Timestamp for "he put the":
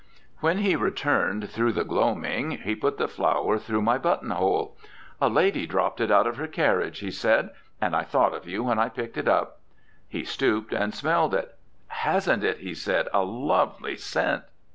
2.63-3.07